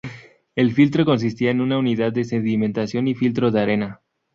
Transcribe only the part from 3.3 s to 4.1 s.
de arena.